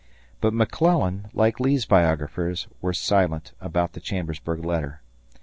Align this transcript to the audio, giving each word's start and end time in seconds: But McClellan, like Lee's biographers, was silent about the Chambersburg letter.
But 0.41 0.51
McClellan, 0.55 1.27
like 1.31 1.59
Lee's 1.59 1.85
biographers, 1.85 2.65
was 2.81 2.97
silent 2.97 3.51
about 3.61 3.93
the 3.93 3.99
Chambersburg 3.99 4.65
letter. 4.65 5.03